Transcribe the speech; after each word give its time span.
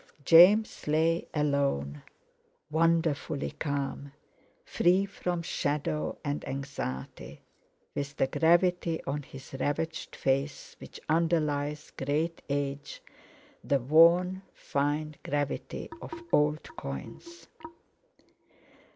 James 0.25 0.87
lay 0.87 1.27
alone, 1.31 2.01
wonderfully 2.71 3.51
calm, 3.51 4.13
free 4.65 5.05
from 5.05 5.43
shadow 5.43 6.17
and 6.25 6.43
anxiety, 6.47 7.43
with 7.93 8.15
the 8.17 8.25
gravity 8.25 8.99
on 9.03 9.21
his 9.21 9.53
ravaged 9.59 10.15
face 10.15 10.75
which 10.79 10.99
underlies 11.07 11.91
great 11.91 12.41
age, 12.49 13.03
the 13.63 13.77
worn 13.77 14.41
fine 14.55 15.17
gravity 15.21 15.87
of 16.01 16.11
old 16.33 16.63
coins. 16.75 17.47